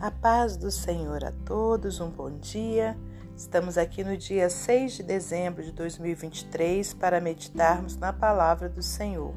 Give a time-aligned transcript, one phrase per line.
[0.00, 2.96] A paz do Senhor a todos, um bom dia.
[3.36, 9.34] Estamos aqui no dia 6 de dezembro de 2023 para meditarmos na palavra do Senhor.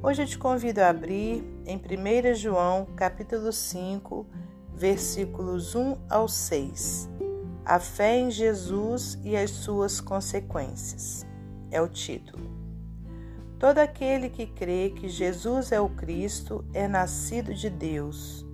[0.00, 4.24] Hoje eu te convido a abrir em 1 João, capítulo 5,
[4.72, 7.10] versículos 1 ao 6.
[7.64, 11.26] A fé em Jesus e as suas consequências.
[11.72, 12.48] É o título.
[13.58, 18.46] Todo aquele que crê que Jesus é o Cristo é nascido de Deus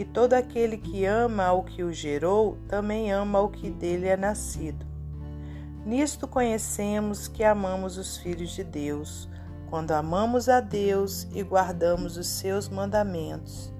[0.00, 4.16] e todo aquele que ama ao que o gerou também ama ao que dele é
[4.16, 4.86] nascido.
[5.84, 9.28] Nisto conhecemos que amamos os filhos de Deus,
[9.68, 13.70] quando amamos a Deus e guardamos os seus mandamentos.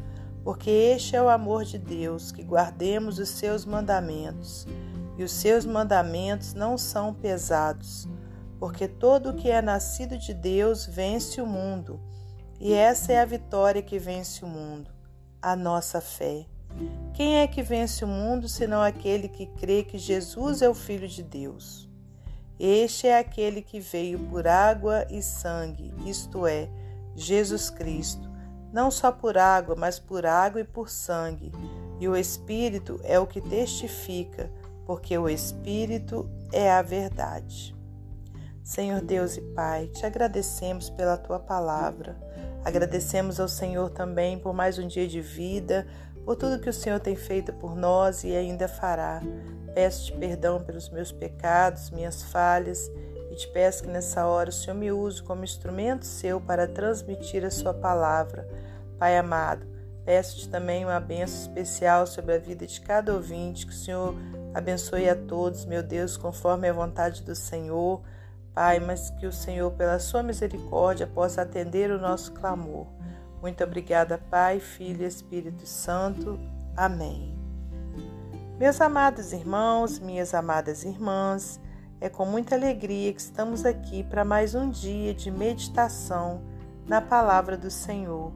[0.45, 4.67] Porque este é o amor de Deus, que guardemos os seus mandamentos.
[5.17, 8.07] E os seus mandamentos não são pesados,
[8.59, 11.99] porque todo o que é nascido de Deus vence o mundo.
[12.61, 15.00] E essa é a vitória que vence o mundo
[15.43, 16.47] a nossa fé.
[17.15, 21.09] Quem é que vence o mundo senão aquele que crê que Jesus é o Filho
[21.09, 21.89] de Deus?
[22.59, 26.69] Este é aquele que veio por água e sangue, isto é,
[27.17, 28.31] Jesus Cristo,
[28.73, 31.51] não só por água, mas por água e por sangue.
[31.99, 34.51] E o Espírito é o que testifica,
[34.85, 37.75] porque o Espírito é a verdade.
[38.63, 42.17] Senhor Deus e Pai, te agradecemos pela tua palavra.
[42.65, 45.87] Agradecemos ao Senhor também por mais um dia de vida,
[46.25, 49.23] por tudo que o Senhor tem feito por nós e ainda fará.
[49.75, 52.91] Peço-te perdão pelos meus pecados, minhas falhas,
[53.31, 57.45] e te peço que nessa hora o Senhor me use como instrumento seu para transmitir
[57.45, 58.47] a sua palavra.
[58.99, 59.67] Pai amado,
[60.05, 64.15] peço-te também uma benção especial sobre a vida de cada ouvinte, que o Senhor
[64.53, 68.03] abençoe a todos, meu Deus, conforme a vontade do Senhor.
[68.55, 72.87] Pai, mas que o Senhor, pela sua misericórdia, possa atender o nosso clamor.
[73.41, 76.39] Muito obrigada, Pai, Filho e Espírito Santo.
[76.77, 77.39] Amém.
[78.59, 81.61] Meus amados irmãos, minhas amadas irmãs,
[82.01, 86.43] é com muita alegria que estamos aqui para mais um dia de meditação
[86.87, 88.33] na palavra do Senhor.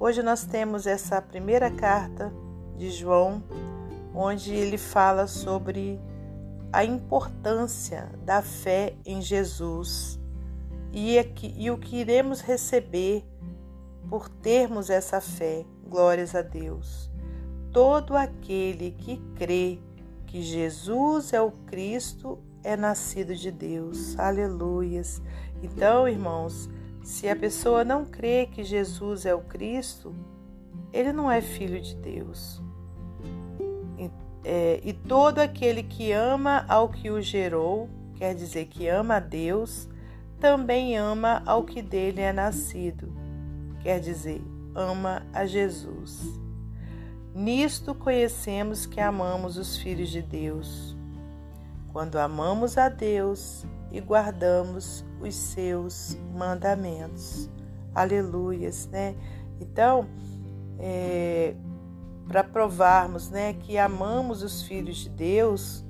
[0.00, 2.32] Hoje nós temos essa primeira carta
[2.76, 3.42] de João,
[4.14, 6.00] onde ele fala sobre
[6.72, 10.18] a importância da fé em Jesus
[10.92, 13.24] e, aqui, e o que iremos receber
[14.08, 15.64] por termos essa fé.
[15.86, 17.10] Glórias a Deus.
[17.72, 19.78] Todo aquele que crê
[20.26, 24.18] que Jesus é o Cristo é nascido de Deus.
[24.18, 25.20] Aleluias.
[25.62, 26.70] Então, irmãos,
[27.02, 30.14] se a pessoa não crê que Jesus é o Cristo,
[30.92, 32.62] ele não é filho de Deus.
[34.44, 39.20] É, e todo aquele que ama ao que o gerou, quer dizer que ama a
[39.20, 39.88] Deus,
[40.40, 43.12] também ama ao que dele é nascido,
[43.82, 44.42] quer dizer,
[44.74, 46.20] ama a Jesus.
[47.34, 50.96] Nisto conhecemos que amamos os filhos de Deus,
[51.92, 57.48] quando amamos a Deus e guardamos os seus mandamentos.
[57.94, 59.14] Aleluias, né?
[59.60, 60.08] Então,
[60.78, 61.54] é,
[62.26, 65.84] para provarmos né, que amamos os filhos de Deus,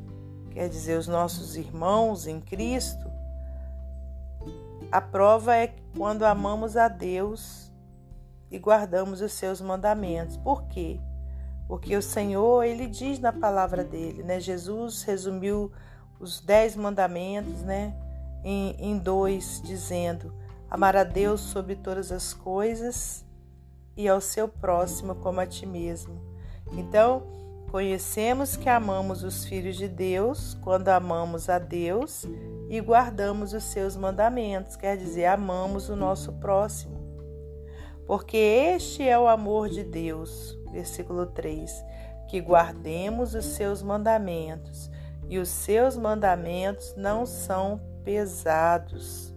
[0.51, 3.11] quer dizer, os nossos irmãos em Cristo,
[4.91, 7.73] a prova é quando amamos a Deus
[8.51, 10.37] e guardamos os seus mandamentos.
[10.37, 11.01] Por quê?
[11.67, 14.39] Porque o Senhor, ele diz na palavra dele, né?
[14.39, 15.73] Jesus resumiu
[16.21, 17.95] os dez mandamentos, né?
[18.45, 20.35] Em, em dois, dizendo:
[20.69, 23.25] amar a Deus sobre todas as coisas
[23.97, 26.21] e ao seu próximo como a ti mesmo.
[26.73, 27.23] Então,
[27.71, 32.27] conhecemos que amamos os filhos de Deus quando amamos a Deus
[32.69, 37.01] e guardamos os seus mandamentos, quer dizer, amamos o nosso próximo.
[38.07, 41.85] Porque este é o amor de Deus, versículo 3,
[42.29, 44.91] que guardemos os seus mandamentos,
[45.29, 49.35] e os seus mandamentos não são pesados.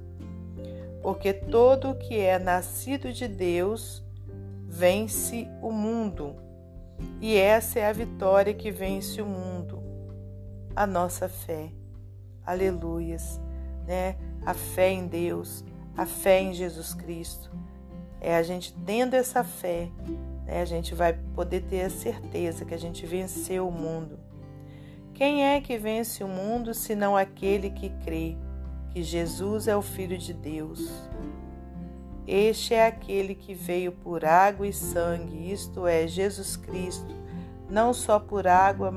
[1.02, 4.05] Porque todo o que é nascido de Deus
[4.76, 6.36] vence o mundo.
[7.22, 9.82] E essa é a vitória que vence o mundo,
[10.76, 11.72] a nossa fé.
[12.46, 13.40] Aleluias,
[13.88, 14.18] né?
[14.46, 15.64] A fé em Deus,
[15.96, 17.50] a fé em Jesus Cristo.
[18.20, 19.90] É a gente tendo essa fé,
[20.46, 20.62] né?
[20.62, 24.20] A gente vai poder ter a certeza que a gente venceu o mundo.
[25.14, 28.36] Quem é que vence o mundo senão aquele que crê
[28.90, 30.92] que Jesus é o Filho de Deus?
[32.28, 37.14] Este é aquele que veio por água e sangue, isto é, Jesus Cristo,
[37.70, 38.92] não só por água,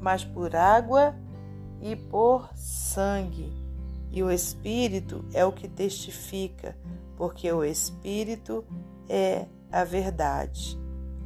[0.00, 1.14] mas por água
[1.80, 3.52] e por sangue.
[4.10, 6.76] E o Espírito é o que testifica,
[7.16, 8.64] porque o Espírito
[9.08, 10.76] é a verdade.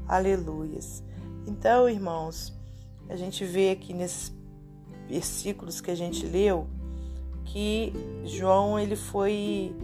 [0.06, 1.02] Aleluias.
[1.46, 2.52] Então, irmãos,
[3.08, 4.34] a gente vê aqui nesses
[5.08, 6.66] versículos que a gente leu
[7.44, 7.92] que
[8.24, 9.74] João ele foi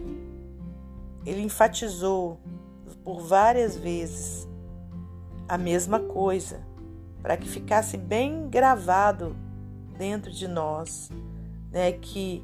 [1.25, 2.39] ele enfatizou
[3.03, 4.47] por várias vezes
[5.47, 6.61] a mesma coisa,
[7.21, 9.35] para que ficasse bem gravado
[9.97, 11.09] dentro de nós,
[11.71, 12.43] né, que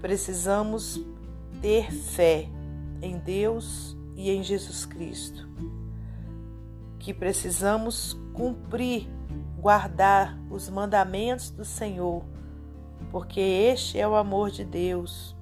[0.00, 1.00] precisamos
[1.60, 2.48] ter fé
[3.02, 5.48] em Deus e em Jesus Cristo.
[6.98, 9.08] Que precisamos cumprir,
[9.58, 12.22] guardar os mandamentos do Senhor,
[13.10, 15.36] porque este é o amor de Deus.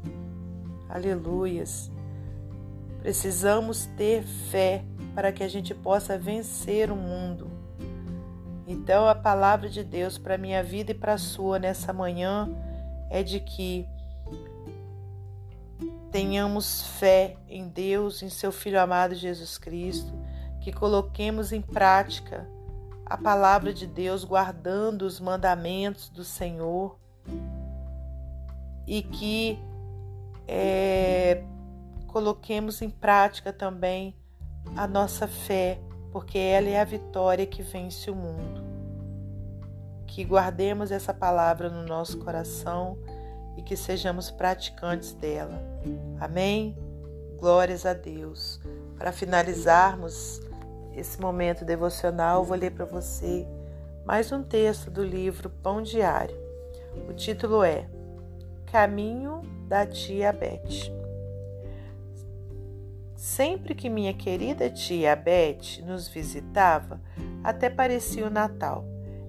[0.89, 1.91] Aleluias.
[3.03, 7.51] Precisamos ter fé para que a gente possa vencer o mundo.
[8.65, 12.49] Então, a palavra de Deus para minha vida e para a sua nessa manhã
[13.11, 13.89] é de que
[16.13, 20.13] tenhamos fé em Deus, em seu Filho amado Jesus Cristo,
[20.61, 22.47] que coloquemos em prática
[23.05, 26.97] a palavra de Deus, guardando os mandamentos do Senhor
[28.87, 29.59] e que
[30.47, 31.43] é,
[32.13, 34.15] coloquemos em prática também
[34.77, 35.81] a nossa fé,
[36.13, 38.63] porque ela é a vitória que vence o mundo.
[40.07, 42.99] Que guardemos essa palavra no nosso coração
[43.57, 45.59] e que sejamos praticantes dela.
[46.21, 46.77] Amém?
[47.39, 48.61] Glórias a Deus.
[48.99, 50.41] Para finalizarmos
[50.95, 53.49] esse momento devocional, vou ler para você
[54.05, 56.37] mais um texto do livro Pão Diário.
[57.09, 57.89] O título é
[58.67, 61.02] Caminho da Tia Beth.
[63.23, 67.01] Sempre que minha querida tia Beth nos visitava,
[67.45, 68.85] até parecia o Natal.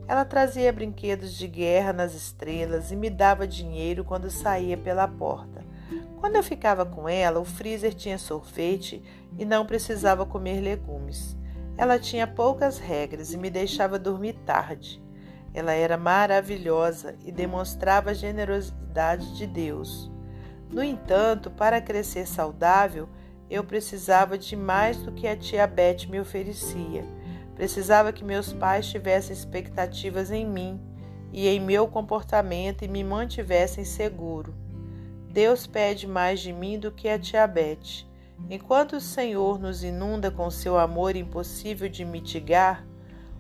[0.08, 5.64] Ela trazia brinquedos de guerra nas estrelas e me dava dinheiro quando saía pela porta.
[6.20, 9.04] Quando eu ficava com ela, o freezer tinha sorvete
[9.38, 11.38] e não precisava comer legumes.
[11.78, 15.00] Ela tinha poucas regras e me deixava dormir tarde.
[15.54, 20.12] Ela era maravilhosa e demonstrava a generosidade de Deus.
[20.68, 23.08] No entanto, para crescer saudável,
[23.50, 27.06] eu precisava de mais do que a tia Beth me oferecia.
[27.56, 30.82] Precisava que meus pais tivessem expectativas em mim
[31.32, 34.54] e em meu comportamento e me mantivessem seguro.
[35.30, 38.06] Deus pede mais de mim do que a tia Beth.
[38.50, 42.86] Enquanto o Senhor nos inunda com seu amor impossível de mitigar,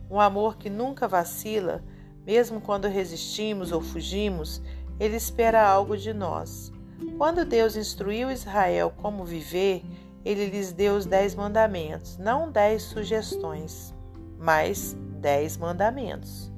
[0.09, 1.83] um amor que nunca vacila,
[2.25, 4.61] mesmo quando resistimos ou fugimos,
[4.99, 6.71] ele espera algo de nós.
[7.17, 9.83] Quando Deus instruiu Israel como viver,
[10.25, 13.93] ele lhes deu os dez mandamentos, não dez sugestões,
[14.37, 16.51] mas dez mandamentos.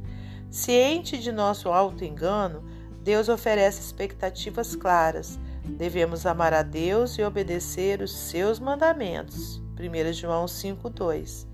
[0.50, 2.64] Ciente de nosso alto engano,
[3.02, 5.40] Deus oferece expectativas claras.
[5.64, 9.62] Devemos amar a Deus e obedecer os seus mandamentos.
[9.80, 11.46] 1 João 5,2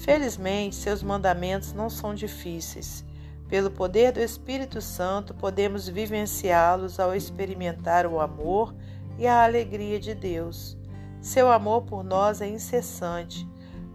[0.00, 3.04] Felizmente, seus mandamentos não são difíceis.
[3.48, 8.74] Pelo poder do Espírito Santo, podemos vivenciá-los ao experimentar o amor
[9.18, 10.79] e a alegria de Deus.
[11.20, 13.46] Seu amor por nós é incessante,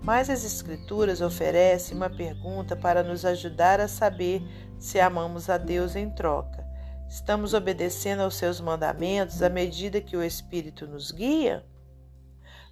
[0.04, 4.44] mas as Escrituras oferecem uma pergunta para nos ajudar a saber
[4.77, 6.63] se amamos a Deus em troca.
[7.10, 11.66] Estamos obedecendo aos seus mandamentos à medida que o Espírito nos guia?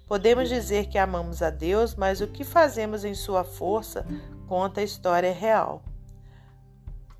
[0.06, 4.06] Podemos dizer que amamos a Deus, mas o que fazemos em sua força
[4.46, 5.82] conta a história real.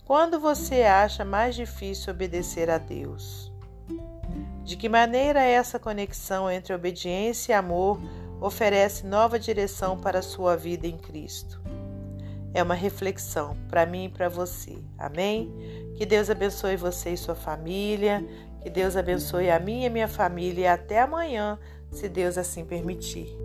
[0.05, 3.54] Quando você acha mais difícil obedecer a Deus?
[4.65, 8.01] De que maneira essa conexão entre obediência e amor
[8.41, 11.61] oferece nova direção para a sua vida em Cristo?
[12.55, 14.79] É uma reflexão para mim e para você.
[14.97, 15.53] Amém?
[15.97, 18.25] Que Deus abençoe você e sua família.
[18.63, 20.63] Que Deus abençoe a mim e minha família.
[20.63, 21.59] E até amanhã,
[21.91, 23.37] se Deus assim permitir.